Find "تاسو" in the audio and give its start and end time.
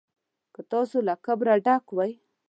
0.71-0.97